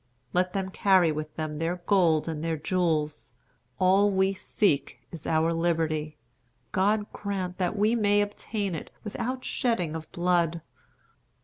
[0.33, 3.33] Let them carry with them their gold and their jewels.
[3.77, 6.17] All we seek is our liberty.
[6.71, 10.63] God grant that we may obtain it without shedding of blood.